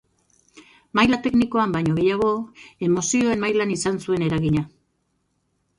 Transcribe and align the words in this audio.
Maila 0.99 1.19
teknikoan 1.27 1.75
baino 1.77 1.93
gehiago, 1.99 2.31
emozioen 2.89 3.45
mailan 3.47 3.79
izan 3.79 4.05
zuen 4.07 4.31
eragina. 4.31 4.67